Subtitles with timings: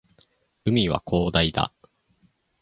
[0.65, 1.71] 海は広大だ